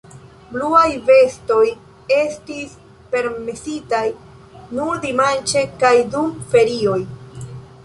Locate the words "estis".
2.15-2.73